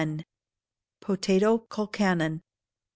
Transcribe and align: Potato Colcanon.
Potato 0.99 1.59
Colcanon. 1.67 2.41